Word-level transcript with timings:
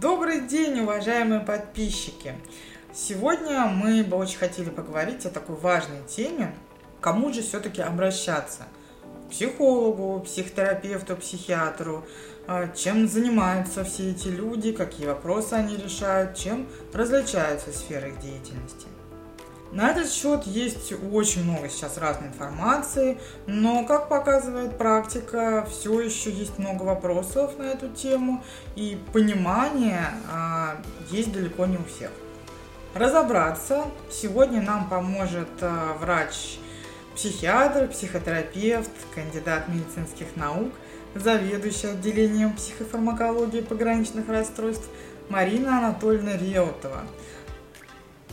Добрый 0.00 0.42
день, 0.42 0.78
уважаемые 0.78 1.40
подписчики! 1.40 2.36
Сегодня 2.94 3.64
мы 3.66 4.04
бы 4.04 4.16
очень 4.16 4.38
хотели 4.38 4.70
поговорить 4.70 5.26
о 5.26 5.30
такой 5.30 5.56
важной 5.56 6.04
теме. 6.06 6.54
Кому 7.00 7.32
же 7.32 7.42
все-таки 7.42 7.82
обращаться? 7.82 8.68
Психологу, 9.28 10.20
психотерапевту, 10.20 11.16
психиатру? 11.16 12.04
А, 12.46 12.68
чем 12.68 13.08
занимаются 13.08 13.82
все 13.82 14.12
эти 14.12 14.28
люди? 14.28 14.70
Какие 14.70 15.08
вопросы 15.08 15.54
они 15.54 15.76
решают? 15.76 16.36
Чем 16.36 16.68
различаются 16.92 17.72
сферы 17.72 18.10
их 18.10 18.20
деятельности? 18.20 18.86
На 19.70 19.90
этот 19.90 20.10
счет 20.10 20.46
есть 20.46 20.94
очень 21.12 21.44
много 21.44 21.68
сейчас 21.68 21.98
разной 21.98 22.28
информации, 22.28 23.18
но, 23.46 23.84
как 23.84 24.08
показывает 24.08 24.78
практика, 24.78 25.66
все 25.70 26.00
еще 26.00 26.30
есть 26.30 26.58
много 26.58 26.84
вопросов 26.84 27.58
на 27.58 27.64
эту 27.64 27.88
тему, 27.88 28.42
и 28.76 28.98
понимание 29.12 30.06
а, 30.32 30.78
есть 31.10 31.32
далеко 31.32 31.66
не 31.66 31.76
у 31.76 31.84
всех. 31.84 32.10
Разобраться 32.94 33.84
сегодня 34.10 34.62
нам 34.62 34.88
поможет 34.88 35.48
а, 35.60 35.92
врач-психиатр, 36.00 37.88
психотерапевт, 37.88 38.90
кандидат 39.14 39.68
медицинских 39.68 40.28
наук, 40.36 40.72
заведующий 41.14 41.88
отделением 41.88 42.54
психофармакологии 42.54 43.60
пограничных 43.60 44.30
расстройств 44.30 44.88
Марина 45.28 45.76
Анатольевна 45.76 46.38
Реутова– 46.38 47.02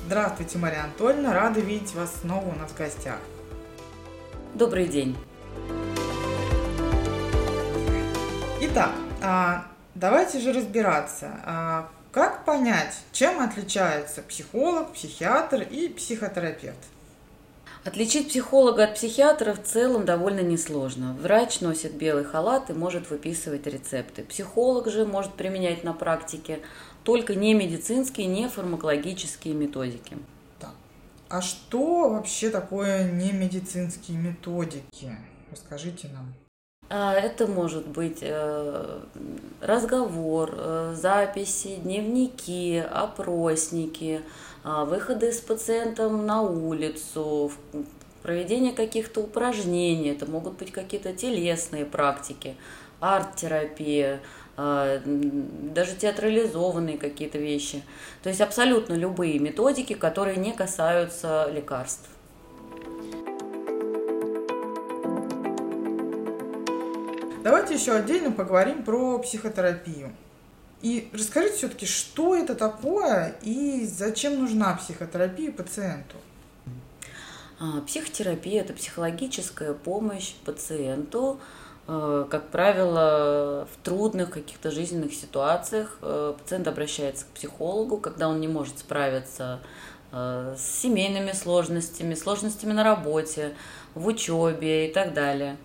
Здравствуйте, 0.05 0.59
Мария 0.59 0.83
Анатольевна, 0.83 1.33
рада 1.33 1.59
видеть 1.59 1.95
вас 1.95 2.13
снова 2.21 2.47
у 2.47 2.55
нас 2.59 2.69
в 2.69 2.77
гостях. 2.77 3.17
Добрый 4.53 4.87
день. 4.87 5.17
Итак, 8.61 8.91
а, 9.23 9.65
давайте 9.95 10.37
же 10.39 10.53
разбираться, 10.53 11.31
а, 11.43 11.89
как 12.11 12.45
понять, 12.45 12.99
чем 13.13 13.41
отличаются 13.41 14.21
психолог, 14.21 14.93
психиатр 14.93 15.63
и 15.63 15.89
психотерапевт? 15.89 16.77
Отличить 17.83 18.29
психолога 18.29 18.83
от 18.83 18.95
психиатра 18.95 19.53
в 19.53 19.63
целом 19.63 20.05
довольно 20.05 20.41
несложно. 20.41 21.15
Врач 21.19 21.61
носит 21.61 21.93
белый 21.93 22.25
халат 22.25 22.69
и 22.69 22.73
может 22.73 23.09
выписывать 23.09 23.65
рецепты. 23.65 24.23
Психолог 24.23 24.87
же 24.87 25.05
может 25.05 25.33
применять 25.33 25.83
на 25.83 25.93
практике 25.93 26.61
только 27.05 27.35
не 27.35 27.53
медицинские, 27.53 28.27
не 28.27 28.49
фармакологические 28.49 29.53
методики. 29.53 30.17
Так. 30.59 30.73
А 31.29 31.41
что 31.41 32.09
вообще 32.09 32.49
такое 32.49 33.11
не 33.11 33.31
медицинские 33.31 34.17
методики? 34.17 35.15
Расскажите 35.51 36.09
нам. 36.09 36.33
А, 36.89 37.13
это 37.13 37.47
может 37.47 37.87
быть 37.87 38.19
э, 38.21 38.99
разговор, 39.61 40.53
э, 40.53 40.95
записи, 40.95 41.77
дневники, 41.77 42.77
опросники, 42.77 44.21
а, 44.63 44.85
выходы 44.85 45.31
с 45.31 45.39
пациентом 45.39 46.25
на 46.25 46.41
улицу, 46.41 47.51
проведение 48.21 48.73
каких-то 48.73 49.21
упражнений, 49.21 50.09
это 50.09 50.25
могут 50.25 50.57
быть 50.57 50.71
какие-то 50.71 51.13
телесные 51.13 51.85
практики, 51.85 52.55
арт-терапия, 52.99 54.21
даже 54.57 55.95
театрализованные 55.95 56.97
какие-то 56.97 57.37
вещи. 57.37 57.83
То 58.23 58.29
есть 58.29 58.41
абсолютно 58.41 58.93
любые 58.93 59.39
методики, 59.39 59.93
которые 59.93 60.37
не 60.37 60.53
касаются 60.53 61.49
лекарств. 61.51 62.09
Давайте 67.43 67.75
еще 67.75 67.91
отдельно 67.91 68.31
поговорим 68.31 68.83
про 68.83 69.19
психотерапию. 69.19 70.11
И 70.81 71.09
расскажите 71.13 71.57
все-таки, 71.57 71.85
что 71.85 72.35
это 72.35 72.55
такое 72.55 73.35
и 73.41 73.85
зачем 73.85 74.39
нужна 74.39 74.73
психотерапия 74.75 75.51
пациенту? 75.51 76.15
А, 77.59 77.81
психотерапия– 77.81 78.61
это 78.63 78.73
психологическая 78.73 79.73
помощь 79.73 80.33
пациенту, 80.43 81.39
как 81.87 82.49
правило, 82.49 83.67
в 83.71 83.83
трудных 83.83 84.31
каких-то 84.31 84.71
жизненных 84.71 85.13
ситуациях 85.13 85.99
э, 86.01 86.33
пациент 86.37 86.67
обращается 86.67 87.25
к 87.25 87.27
психологу, 87.29 87.97
когда 87.97 88.27
он 88.27 88.41
не 88.41 88.47
может 88.47 88.79
справиться 88.79 89.59
э, 90.11 90.55
с 90.57 90.81
семейными 90.81 91.31
сложностями, 91.31 92.15
сложностями 92.15 92.73
на 92.73 92.83
работе, 92.83 93.53
в 93.93 94.07
учебе 94.07 94.89
и 94.89 94.93
так 94.93 95.13
далее. 95.13 95.57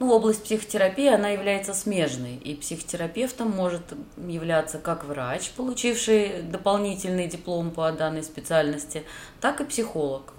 Ну, 0.00 0.10
область 0.12 0.42
психотерапии, 0.42 1.08
она 1.08 1.28
является 1.28 1.74
смежной, 1.74 2.34
и 2.36 2.56
психотерапевтом 2.56 3.50
может 3.50 3.82
являться 4.16 4.78
как 4.78 5.04
врач, 5.04 5.50
получивший 5.50 6.42
дополнительный 6.42 7.28
диплом 7.28 7.70
по 7.70 7.92
данной 7.92 8.22
специальности, 8.22 9.04
так 9.40 9.60
и 9.60 9.64
психолог. 9.64 10.32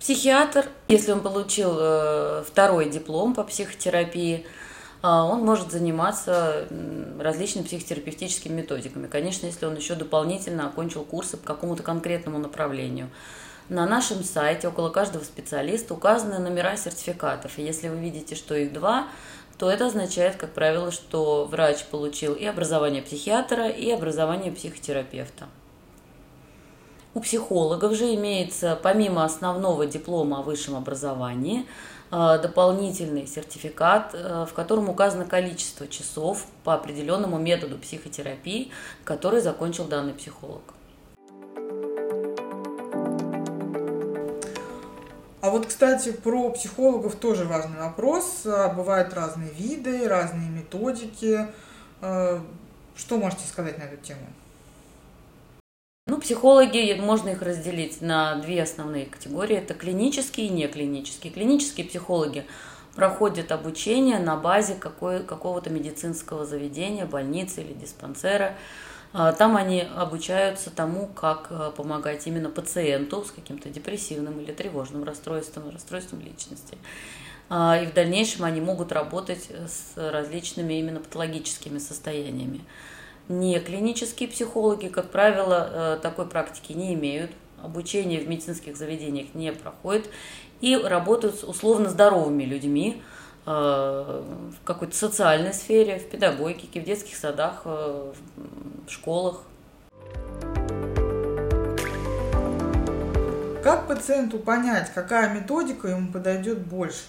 Психиатр, 0.00 0.66
если 0.88 1.12
он 1.12 1.20
получил 1.20 1.76
э, 1.78 2.42
второй 2.46 2.88
диплом 2.88 3.34
по 3.34 3.44
психотерапии, 3.44 4.46
э, 5.02 5.06
он 5.06 5.44
может 5.44 5.70
заниматься 5.70 6.66
различными 7.18 7.66
психотерапевтическими 7.66 8.62
методиками. 8.62 9.08
Конечно, 9.08 9.44
если 9.44 9.66
он 9.66 9.76
еще 9.76 9.94
дополнительно 9.96 10.66
окончил 10.66 11.04
курсы 11.04 11.36
по 11.36 11.46
какому-то 11.46 11.82
конкретному 11.82 12.38
направлению. 12.38 13.10
На 13.68 13.86
нашем 13.86 14.24
сайте 14.24 14.68
около 14.68 14.88
каждого 14.88 15.22
специалиста 15.22 15.92
указаны 15.92 16.38
номера 16.38 16.78
сертификатов. 16.78 17.58
И 17.58 17.62
если 17.62 17.88
вы 17.88 17.98
видите, 17.98 18.34
что 18.36 18.54
их 18.54 18.72
два, 18.72 19.06
то 19.58 19.70
это 19.70 19.88
означает, 19.88 20.36
как 20.36 20.54
правило, 20.54 20.90
что 20.92 21.44
врач 21.44 21.84
получил 21.84 22.32
и 22.32 22.46
образование 22.46 23.02
психиатра, 23.02 23.68
и 23.68 23.90
образование 23.90 24.50
психотерапевта. 24.50 25.46
У 27.12 27.20
психологов 27.20 27.94
же 27.94 28.14
имеется, 28.14 28.78
помимо 28.80 29.24
основного 29.24 29.84
диплома 29.84 30.38
о 30.38 30.42
высшем 30.42 30.76
образовании, 30.76 31.66
э, 32.12 32.38
дополнительный 32.40 33.26
сертификат, 33.26 34.14
э, 34.14 34.46
в 34.48 34.54
котором 34.54 34.88
указано 34.88 35.24
количество 35.24 35.88
часов 35.88 36.46
по 36.62 36.74
определенному 36.74 37.38
методу 37.38 37.78
психотерапии, 37.78 38.70
который 39.02 39.40
закончил 39.40 39.86
данный 39.86 40.14
психолог. 40.14 40.62
А 45.40 45.50
вот, 45.50 45.66
кстати, 45.66 46.12
про 46.12 46.50
психологов 46.50 47.16
тоже 47.16 47.44
важный 47.44 47.80
вопрос. 47.80 48.42
А, 48.44 48.68
бывают 48.68 49.12
разные 49.14 49.50
виды, 49.50 50.06
разные 50.06 50.48
методики. 50.48 51.48
Э, 52.02 52.38
что 52.94 53.16
можете 53.16 53.48
сказать 53.48 53.78
на 53.78 53.82
эту 53.82 53.96
тему? 53.96 54.26
Ну, 56.10 56.18
психологи, 56.18 56.98
можно 57.00 57.28
их 57.28 57.40
разделить 57.40 58.02
на 58.02 58.34
две 58.34 58.64
основные 58.64 59.06
категории. 59.06 59.56
Это 59.56 59.74
клинические 59.74 60.48
и 60.48 60.50
неклинические. 60.50 61.32
Клинические 61.32 61.86
психологи 61.86 62.46
проходят 62.96 63.52
обучение 63.52 64.18
на 64.18 64.34
базе 64.34 64.74
какого-то 64.74 65.70
медицинского 65.70 66.44
заведения, 66.44 67.06
больницы 67.06 67.62
или 67.62 67.74
диспансера. 67.74 68.56
А, 69.12 69.30
там 69.30 69.56
они 69.56 69.82
обучаются 69.82 70.70
тому, 70.70 71.06
как 71.06 71.46
э, 71.50 71.70
помогать 71.76 72.26
именно 72.26 72.50
пациенту 72.50 73.24
с 73.24 73.30
каким-то 73.30 73.68
депрессивным 73.68 74.40
или 74.40 74.50
тревожным 74.50 75.04
расстройством, 75.04 75.70
расстройством 75.70 76.22
личности. 76.22 76.76
А, 77.48 77.80
и 77.80 77.86
в 77.86 77.94
дальнейшем 77.94 78.44
они 78.44 78.60
могут 78.60 78.90
работать 78.90 79.48
с 79.48 79.92
различными 79.96 80.74
именно 80.74 80.98
патологическими 80.98 81.78
состояниями. 81.78 82.62
Не 83.30 83.60
клинические 83.60 84.28
психологи, 84.28 84.88
как 84.88 85.10
правило, 85.10 85.70
э, 85.70 85.98
такой 86.02 86.26
практики 86.26 86.72
не 86.72 86.94
имеют, 86.94 87.30
обучение 87.62 88.18
в 88.18 88.28
медицинских 88.28 88.76
заведениях 88.76 89.34
не 89.34 89.52
проходит 89.52 90.10
и 90.60 90.76
работают 90.76 91.38
с 91.38 91.44
условно 91.44 91.88
здоровыми 91.88 92.42
людьми 92.42 93.00
э, 93.46 93.50
в 93.50 94.64
какой-то 94.64 94.96
социальной 94.96 95.54
сфере, 95.54 96.00
в 96.00 96.10
педагогике, 96.10 96.80
в 96.80 96.84
детских 96.84 97.14
садах, 97.14 97.62
э, 97.66 98.12
в 98.88 98.90
школах. 98.90 99.42
Как 103.62 103.86
пациенту 103.86 104.40
понять, 104.40 104.90
какая 104.92 105.32
методика 105.32 105.86
ему 105.86 106.10
подойдет 106.10 106.66
больше? 106.66 107.04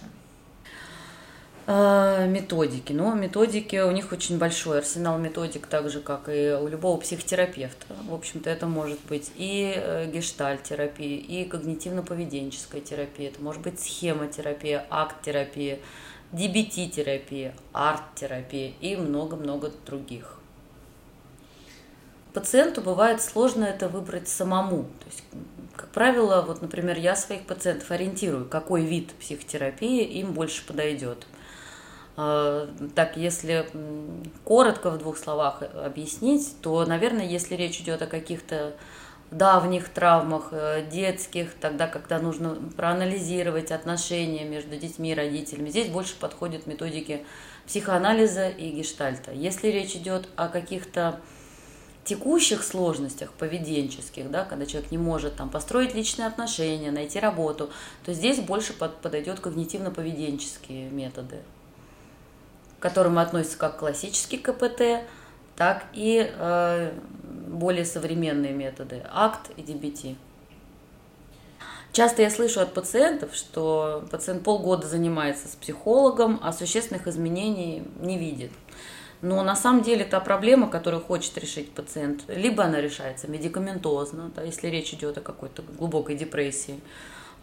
А, 1.74 2.26
методики. 2.26 2.92
Но 2.92 3.14
методики, 3.14 3.78
у 3.78 3.92
них 3.92 4.12
очень 4.12 4.38
большой 4.38 4.80
арсенал 4.80 5.18
методик, 5.18 5.68
так 5.68 5.90
же, 5.90 6.02
как 6.02 6.28
и 6.28 6.52
у 6.52 6.68
любого 6.68 7.00
психотерапевта. 7.00 7.86
В 8.10 8.14
общем-то, 8.14 8.50
это 8.50 8.68
может 8.68 9.00
быть 9.08 9.32
и 9.38 9.74
э, 9.78 10.12
гештальт-терапия, 10.12 11.18
и 11.18 11.48
когнитивно-поведенческая 11.48 12.82
терапия, 12.82 13.30
это 13.30 13.42
может 13.42 13.62
быть 13.62 13.80
схемотерапия, 13.80 14.86
акт-терапия, 14.90 15.80
DBT-терапия, 16.34 17.56
арт-терапия 17.72 18.74
и 18.82 18.98
много-много 18.98 19.72
других. 19.86 20.40
Пациенту 22.34 22.82
бывает 22.82 23.22
сложно 23.22 23.64
это 23.64 23.88
выбрать 23.88 24.28
самому. 24.28 24.84
То 24.84 25.06
есть, 25.06 25.24
как 25.78 25.88
правило, 25.92 26.44
вот, 26.46 26.62
например, 26.62 26.98
я 26.98 27.16
своих 27.16 27.44
пациентов 27.44 27.92
ориентирую, 27.92 28.46
какой 28.50 28.84
вид 28.84 29.14
психотерапии 29.22 30.04
им 30.04 30.34
больше 30.34 30.68
подойдет– 30.68 31.26
так, 32.16 33.16
если 33.16 33.66
коротко 34.44 34.92
в 34.92 34.98
двух 34.98 35.18
словах 35.18 35.64
объяснить, 35.64 36.56
то, 36.62 36.86
наверное, 36.86 37.26
если 37.26 37.56
речь 37.56 37.80
идет 37.80 38.02
о 38.02 38.08
каких-то 38.08 38.74
давних 39.32 39.88
травмах 39.88 40.50
э, 40.52 40.86
детских, 40.92 41.54
тогда, 41.54 41.88
когда 41.88 42.20
нужно 42.20 42.58
проанализировать 42.76 43.72
отношения 43.72 44.44
между 44.44 44.76
детьми 44.76 45.12
и 45.12 45.16
родителями, 45.16 45.70
здесь 45.70 45.88
больше 45.88 46.16
подходят 46.18 46.68
методики 46.68 47.26
психоанализа 47.66 48.50
и 48.50 48.70
гештальта. 48.72 49.32
Если 49.32 49.70
речь 49.70 49.96
идет 49.96 50.28
о 50.36 50.50
каких-то 50.50 51.22
текущих 52.04 52.62
сложностях 52.64 53.32
поведенческих, 53.32 54.30
да, 54.30 54.44
когда 54.44 54.66
человек 54.66 54.92
не 54.92 54.98
может 54.98 55.38
там, 55.38 55.50
построить 55.50 55.96
личные 55.96 56.28
отношения, 56.28 56.92
найти 56.92 57.20
работу, 57.20 57.70
то 58.04 58.14
здесь 58.14 58.40
больше 58.40 58.74
под, 58.74 58.98
подойдет 58.98 59.40
когнитивно-поведенческие 59.40 60.90
методы, 60.90 61.38
которым 62.82 63.20
относятся 63.20 63.58
как 63.58 63.78
классический 63.78 64.38
КПТ, 64.38 65.06
так 65.56 65.86
и 65.94 66.30
э, 66.30 66.92
более 67.48 67.86
современные 67.86 68.52
методы, 68.52 69.04
акт 69.10 69.52
и 69.56 69.62
DBT. 69.62 70.16
Часто 71.94 72.22
я 72.22 72.30
слышу 72.30 72.62
от 72.62 72.74
пациентов, 72.74 73.36
что 73.36 74.06
пациент 74.10 74.44
полгода 74.44 74.88
занимается 74.88 75.48
с 75.48 75.56
психологом, 75.56 76.40
а 76.42 76.54
существенных 76.54 77.08
изменений 77.08 77.84
не 78.00 78.18
видит. 78.18 78.52
Но 79.22 79.44
на 79.44 79.56
самом 79.56 79.84
деле 79.84 80.04
та 80.04 80.20
проблема, 80.20 80.68
которую 80.68 81.04
хочет 81.04 81.38
решить 81.38 81.72
пациент, 81.72 82.24
либо 82.28 82.64
она 82.64 82.82
решается 82.82 83.28
медикаментозно, 83.28 84.32
да, 84.36 84.42
если 84.42 84.68
речь 84.68 84.94
идет 84.94 85.18
о 85.18 85.22
какой-то 85.22 85.62
глубокой 85.78 86.16
депрессии, 86.16 86.80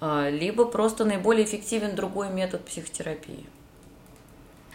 а, 0.01 0.29
либо 0.29 0.65
просто 0.65 1.05
наиболее 1.05 1.45
эффективен 1.45 1.95
другой 1.95 2.31
метод 2.31 2.65
психотерапии. 2.65 3.47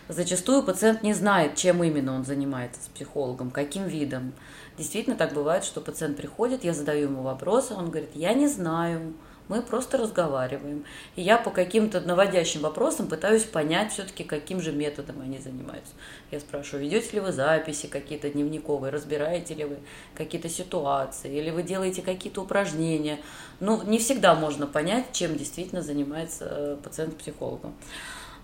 Зачастую 0.10 0.64
пациент 0.64 1.02
не 1.02 1.14
знает, 1.14 1.56
чем 1.56 1.82
именно 1.82 2.14
он 2.14 2.26
занимается 2.26 2.82
с 2.82 2.88
психологом, 2.88 3.52
каким 3.52 3.88
видом. 3.88 4.34
Действительно 4.78 5.16
так 5.16 5.34
бывает, 5.34 5.64
что 5.64 5.80
пациент 5.80 6.18
приходит, 6.18 6.66
я 6.66 6.74
задаю 6.74 7.04
ему 7.04 7.22
вопросы, 7.22 7.74
он 7.74 7.90
говорит, 7.90 8.10
я 8.14 8.34
не 8.34 8.48
знаю, 8.48 9.14
мы 9.48 9.62
просто 9.62 9.98
разговариваем. 9.98 10.84
И 11.16 11.22
я 11.22 11.38
по 11.38 11.52
каким-то 11.52 12.02
наводящим 12.02 12.62
вопросам 12.62 13.08
пытаюсь 13.08 13.44
понять 13.44 13.94
все-таки, 13.94 14.24
каким 14.24 14.60
же 14.62 14.72
методом 14.72 15.22
они 15.22 15.38
занимаются. 15.38 15.94
Я 16.32 16.40
спрашиваю, 16.40 16.84
ведете 16.84 17.14
ли 17.14 17.20
вы 17.20 17.32
записи 17.32 17.88
какие-то 17.88 18.30
дневниковые, 18.30 18.92
разбираете 18.92 19.54
ли 19.54 19.66
вы 19.66 19.78
какие-то 20.16 20.50
ситуации, 20.50 21.34
или 21.34 21.50
вы 21.50 21.64
делаете 21.64 22.02
какие-то 22.02 22.42
упражнения. 22.42 23.20
Ну, 23.60 23.82
не 23.84 24.00
всегда 24.00 24.36
можно 24.36 24.68
понять, 24.68 25.14
чем 25.14 25.38
действительно 25.38 25.82
занимается 25.82 26.46
э, 26.50 26.78
пациент 26.84 27.18
психологом. 27.18 27.74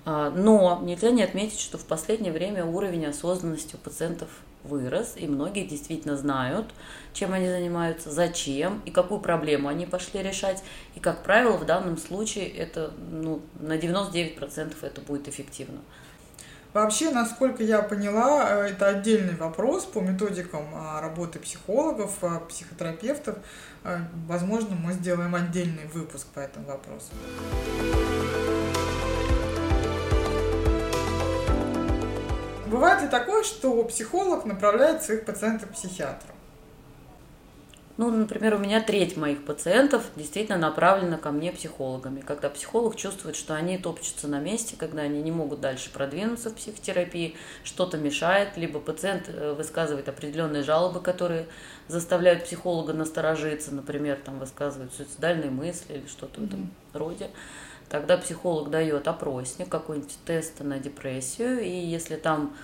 А, 0.05 0.29
но 0.29 0.79
нельзя 0.83 1.11
не 1.11 1.23
отметить, 1.23 1.59
что 1.59 1.77
в 1.77 1.85
последнее 1.85 2.31
время 2.31 2.65
уровень 2.65 3.05
осознанности 3.05 3.75
у 3.75 3.77
пациентов 3.77 4.29
вырос, 4.63 5.13
и 5.15 5.27
многие 5.27 5.65
действительно 5.65 6.17
знают, 6.17 6.67
чем 7.13 7.33
они 7.33 7.47
занимаются, 7.47 8.11
зачем 8.11 8.81
и 8.85 8.91
какую 8.91 9.21
проблему 9.21 9.67
они 9.67 9.85
пошли 9.85 10.21
решать. 10.21 10.63
И, 10.95 10.99
как 10.99 11.23
правило, 11.23 11.57
в 11.57 11.65
данном 11.65 11.97
случае 11.97 12.49
это 12.49 12.91
ну, 13.11 13.41
на 13.59 13.77
99% 13.77 14.75
это 14.81 15.01
будет 15.01 15.27
эффективно. 15.27 15.79
Вообще, 16.71 17.09
насколько 17.09 17.63
я 17.63 17.81
поняла, 17.81 18.65
э, 18.65 18.69
это 18.69 18.89
отдельный 18.89 19.35
вопрос 19.35 19.85
по 19.85 20.01
методикам 20.01 20.67
а, 20.75 21.01
работы 21.01 21.39
психологов, 21.39 22.11
а, 22.21 22.41
психотерапевтов. 22.41 23.37
Э, 23.83 24.01
возможно, 24.27 24.75
мы 24.75 24.93
сделаем 24.93 25.33
отдельный 25.33 25.87
выпуск 25.91 26.27
по 26.27 26.39
этому 26.39 26.67
вопросу. 26.67 27.09
Бывает 32.69 33.01
ли 33.01 33.07
такое, 33.07 33.43
что 33.43 33.83
психолог 33.83 34.45
направляет 34.45 35.03
своих 35.03 35.25
пациентов 35.25 35.69
к 35.69 35.73
психиатру? 35.73 36.33
Ну, 37.97 38.09
например, 38.11 38.53
у 38.53 38.59
меня 38.59 38.79
треть 38.79 39.17
моих 39.17 39.43
пациентов 39.43 40.03
действительно 40.15 40.57
направлена 40.57 41.17
ко 41.17 41.31
мне 41.31 41.51
психологами. 41.51 42.21
Когда 42.21 42.49
психолог 42.49 42.95
чувствует, 42.95 43.35
что 43.35 43.55
они 43.55 43.77
топчутся 43.77 44.29
на 44.29 44.39
месте, 44.39 44.77
когда 44.79 45.01
они 45.01 45.21
не 45.21 45.31
могут 45.31 45.59
дальше 45.59 45.91
продвинуться 45.91 46.49
в 46.49 46.55
психотерапии, 46.55 47.35
что-то 47.65 47.97
мешает, 47.97 48.55
либо 48.55 48.79
пациент 48.79 49.25
э, 49.27 49.51
высказывает 49.51 50.07
определенные 50.07 50.63
жалобы, 50.63 51.01
которые 51.01 51.47
заставляют 51.89 52.45
психолога 52.45 52.93
насторожиться, 52.93 53.75
например, 53.75 54.17
там 54.23 54.39
высказывают 54.39 54.93
суицидальные 54.93 55.49
мысли 55.49 55.95
или 55.95 56.07
что-то 56.07 56.39
mm-hmm. 56.39 56.45
в 56.45 56.47
этом 56.47 56.71
роде. 56.93 57.29
Тогда 57.89 58.17
психолог 58.17 58.69
дает 58.69 59.07
опросник, 59.07 59.67
какой-нибудь 59.67 60.15
тест 60.23 60.59
на 60.59 60.77
депрессию, 60.77 61.59
и 61.61 61.69
если 61.69 62.17
там 62.17 62.55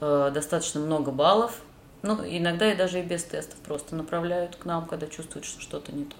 э, 0.00 0.30
достаточно 0.34 0.80
много 0.80 1.12
баллов, 1.12 1.60
ну, 2.02 2.18
иногда 2.24 2.72
и 2.72 2.76
даже 2.76 2.98
и 2.98 3.02
без 3.02 3.22
тестов 3.22 3.56
просто 3.60 3.94
направляют 3.94 4.56
к 4.56 4.64
нам, 4.64 4.86
когда 4.86 5.06
чувствуют, 5.06 5.46
что 5.46 5.60
что-то 5.60 5.92
не 5.92 6.04
то. 6.04 6.16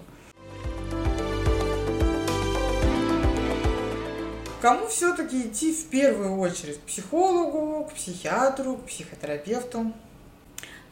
Кому 4.61 4.87
все-таки 4.87 5.41
идти 5.41 5.73
в 5.73 5.89
первую 5.89 6.39
очередь? 6.39 6.77
К 6.77 6.83
психологу, 6.83 7.83
к 7.83 7.95
психиатру, 7.95 8.77
к 8.77 8.85
психотерапевту? 8.85 9.91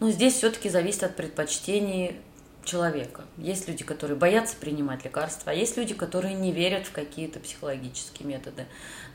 Ну, 0.02 0.10
здесь 0.10 0.34
все-таки 0.34 0.68
зависит 0.70 1.04
от 1.04 1.16
предпочтений 1.16 2.18
человека. 2.64 3.24
Есть 3.38 3.68
люди, 3.68 3.84
которые 3.84 4.18
боятся 4.18 4.56
принимать 4.56 5.04
лекарства, 5.04 5.52
а 5.52 5.56
есть 5.56 5.78
люди, 5.78 5.94
которые 5.94 6.34
не 6.34 6.52
верят 6.52 6.86
в 6.86 6.92
какие-то 6.92 7.40
психологические 7.40 8.28
методы. 8.28 8.66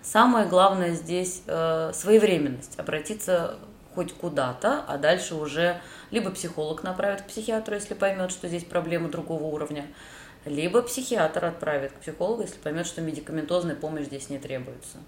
Самое 0.02 0.46
главное 0.46 0.92
здесь 0.94 1.42
э, 1.46 1.92
своевременность, 1.94 2.78
обратиться 2.78 3.58
хоть 3.94 4.12
куда-то, 4.12 4.84
а 4.86 4.98
дальше 4.98 5.34
уже 5.34 5.80
либо 6.10 6.30
психолог 6.30 6.82
направит 6.82 7.22
к 7.22 7.26
психиатру, 7.26 7.74
если 7.74 7.94
поймет, 7.94 8.30
что 8.30 8.46
здесь 8.48 8.64
проблема 8.64 9.08
другого 9.08 9.44
уровня, 9.44 9.86
либо 10.44 10.82
психиатр 10.82 11.46
отправит 11.46 11.92
к 11.92 12.00
психологу, 12.00 12.42
если 12.42 12.58
поймет, 12.58 12.86
что 12.86 13.00
медикаментозная 13.00 13.74
помощь 13.74 14.06
здесь 14.06 14.28
не 14.28 14.38
требуется. 14.38 14.98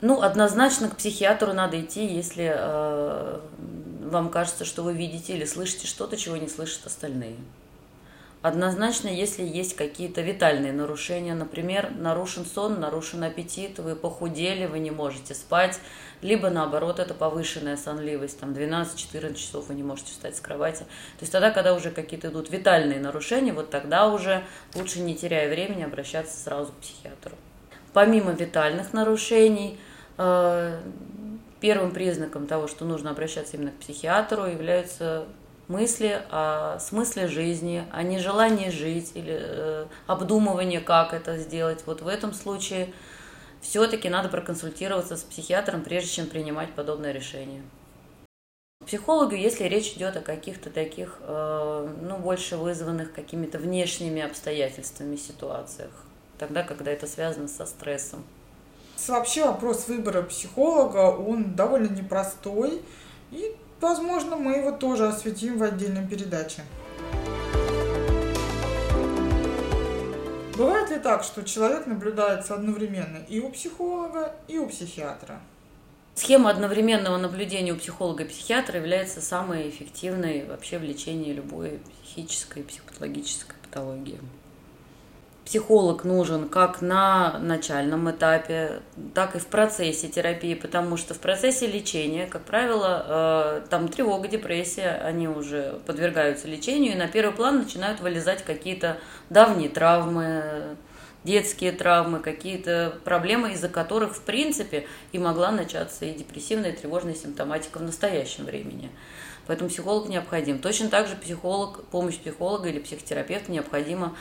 Ну, 0.00 0.20
однозначно 0.20 0.90
к 0.90 0.96
психиатру 0.96 1.52
надо 1.54 1.80
идти, 1.80 2.04
если 2.04 2.52
э, 2.54 3.40
вам 4.10 4.30
кажется, 4.30 4.64
что 4.64 4.82
вы 4.82 4.92
видите 4.94 5.34
или 5.34 5.44
слышите 5.44 5.86
что-то, 5.86 6.16
чего 6.16 6.36
не 6.36 6.48
слышат 6.48 6.86
остальные. 6.86 7.36
Однозначно, 8.42 9.08
если 9.08 9.42
есть 9.42 9.74
какие-то 9.74 10.20
витальные 10.20 10.74
нарушения, 10.74 11.34
например, 11.34 11.90
нарушен 11.96 12.44
сон, 12.44 12.78
нарушен 12.78 13.22
аппетит, 13.22 13.78
вы 13.78 13.96
похудели, 13.96 14.66
вы 14.66 14.80
не 14.80 14.90
можете 14.90 15.32
спать, 15.32 15.80
либо 16.20 16.50
наоборот, 16.50 16.98
это 16.98 17.14
повышенная 17.14 17.78
сонливость, 17.78 18.38
там 18.38 18.52
12-14 18.52 19.34
часов 19.36 19.68
вы 19.68 19.74
не 19.74 19.82
можете 19.82 20.12
встать 20.12 20.36
с 20.36 20.40
кровати. 20.40 20.80
То 20.80 21.22
есть 21.22 21.32
тогда, 21.32 21.52
когда 21.52 21.72
уже 21.72 21.90
какие-то 21.90 22.28
идут 22.28 22.50
витальные 22.50 23.00
нарушения, 23.00 23.54
вот 23.54 23.70
тогда 23.70 24.08
уже 24.08 24.44
лучше 24.74 25.00
не 25.00 25.14
теряя 25.14 25.48
времени 25.48 25.82
обращаться 25.82 26.38
сразу 26.38 26.70
к 26.72 26.82
психиатру. 26.82 27.36
Помимо 27.94 28.32
витальных 28.32 28.92
нарушений, 28.92 29.78
э, 30.18 30.80
Первым 31.64 31.92
признаком 31.92 32.46
того, 32.46 32.68
что 32.68 32.84
нужно 32.84 33.12
обращаться 33.12 33.56
именно 33.56 33.70
к 33.70 33.76
психиатру, 33.76 34.44
являются 34.44 35.26
мысли 35.66 36.20
о 36.30 36.78
смысле 36.78 37.26
жизни, 37.26 37.86
о 37.90 38.02
нежелании 38.02 38.68
жить 38.68 39.12
или 39.14 39.38
э, 39.40 39.86
обдумывание, 40.06 40.80
как 40.80 41.14
это 41.14 41.38
сделать. 41.38 41.82
Вот 41.86 42.02
в 42.02 42.06
этом 42.06 42.34
случае 42.34 42.92
все-таки 43.62 44.10
надо 44.10 44.28
проконсультироваться 44.28 45.16
с 45.16 45.22
психиатром, 45.22 45.80
прежде 45.80 46.10
чем 46.10 46.26
принимать 46.26 46.74
подобное 46.74 47.12
решение. 47.12 47.62
Психологу, 48.84 49.34
если 49.34 49.64
речь 49.64 49.94
идет 49.94 50.18
о 50.18 50.20
каких-то 50.20 50.68
таких, 50.68 51.16
э, 51.20 51.96
ну, 52.02 52.18
больше 52.18 52.58
вызванных 52.58 53.14
какими-то 53.14 53.56
внешними 53.56 54.20
обстоятельствами 54.20 55.16
ситуациях, 55.16 55.92
тогда, 56.38 56.62
когда 56.62 56.90
это 56.90 57.06
связано 57.06 57.48
со 57.48 57.64
стрессом. 57.64 58.22
Вообще 59.06 59.44
вопрос 59.44 59.86
выбора 59.88 60.22
психолога, 60.22 61.10
он 61.10 61.54
довольно 61.54 61.88
непростой, 61.88 62.80
и, 63.30 63.54
возможно, 63.80 64.36
мы 64.36 64.52
его 64.56 64.72
тоже 64.72 65.06
осветим 65.06 65.58
в 65.58 65.62
отдельной 65.62 66.06
передаче. 66.06 66.62
Бывает 70.56 70.90
ли 70.90 70.98
так, 70.98 71.22
что 71.22 71.42
человек 71.42 71.86
наблюдается 71.86 72.54
одновременно 72.54 73.18
и 73.28 73.40
у 73.40 73.50
психолога, 73.50 74.34
и 74.48 74.56
у 74.58 74.68
психиатра? 74.68 75.40
Схема 76.14 76.50
одновременного 76.50 77.18
наблюдения 77.18 77.72
у 77.72 77.76
психолога 77.76 78.22
и 78.22 78.28
психиатра 78.28 78.78
является 78.78 79.20
самой 79.20 79.68
эффективной 79.68 80.46
вообще 80.46 80.78
в 80.78 80.82
лечении 80.82 81.32
любой 81.32 81.80
психической 82.04 82.62
и 82.62 82.64
психопатологической 82.64 83.56
патологии 83.64 84.20
психолог 85.44 86.04
нужен 86.04 86.48
как 86.48 86.80
на 86.80 87.38
начальном 87.38 88.10
этапе, 88.10 88.80
так 89.14 89.36
и 89.36 89.38
в 89.38 89.46
процессе 89.46 90.08
терапии, 90.08 90.54
потому 90.54 90.96
что 90.96 91.14
в 91.14 91.18
процессе 91.18 91.66
лечения, 91.66 92.26
как 92.26 92.44
правило, 92.44 93.60
э, 93.62 93.66
там 93.68 93.88
тревога, 93.88 94.28
депрессия, 94.28 95.00
они 95.04 95.28
уже 95.28 95.80
подвергаются 95.86 96.48
лечению, 96.48 96.92
и 96.92 96.96
на 96.96 97.08
первый 97.08 97.34
план 97.34 97.58
начинают 97.58 98.00
вылезать 98.00 98.42
какие-то 98.42 98.98
давние 99.28 99.68
травмы, 99.68 100.76
детские 101.24 101.72
травмы, 101.72 102.20
какие-то 102.20 102.98
проблемы, 103.04 103.52
из-за 103.52 103.68
которых, 103.68 104.16
в 104.16 104.20
принципе, 104.20 104.86
и 105.12 105.18
могла 105.18 105.50
начаться 105.50 106.04
и 106.04 106.14
депрессивная, 106.14 106.72
и 106.72 106.76
тревожная 106.76 107.14
симптоматика 107.14 107.78
в 107.78 107.82
настоящем 107.82 108.44
времени. 108.44 108.90
Поэтому 109.46 109.68
психолог 109.68 110.08
необходим. 110.08 110.58
Точно 110.58 110.88
так 110.88 111.06
же 111.06 111.16
психолог, 111.16 111.84
помощь 111.86 112.16
психолога 112.16 112.68
или 112.68 112.78
психотерапевта 112.78 113.52
необходима 113.52 114.16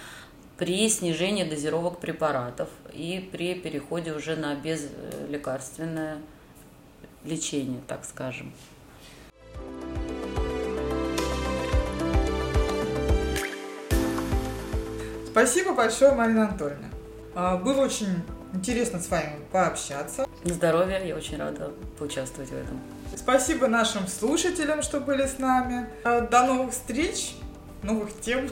при 0.58 0.88
снижении 0.90 1.44
дозировок 1.44 2.00
препаратов 2.00 2.70
и 2.92 3.28
при 3.32 3.56
переходе 3.56 4.14
уже 4.14 4.36
на 4.36 4.56
безлекарственное 4.56 6.18
лечение, 7.26 7.82
так 7.88 8.06
скажем. 8.06 8.54
Спасибо 15.34 15.74
большое, 15.74 16.12
Марина 16.12 16.48
Анатольевна. 16.48 16.90
А, 17.34 17.58
было 17.58 17.82
очень 17.82 18.22
интересно 18.54 19.00
с 19.00 19.10
вами 19.10 19.40
пообщаться. 19.52 20.28
Здоровья, 20.44 21.04
я 21.04 21.16
очень 21.16 21.38
рада 21.38 21.72
поучаствовать 21.98 22.52
в 22.52 22.54
этом. 22.54 22.80
Спасибо 23.16 23.68
нашим 23.68 24.08
слушателям, 24.08 24.84
что 24.84 25.00
были 25.00 25.26
с 25.26 25.40
нами. 25.40 25.88
А, 26.04 26.22
до 26.22 26.46
новых 26.46 26.74
встреч, 26.74 27.36
новых 27.82 28.10
тем. 28.22 28.48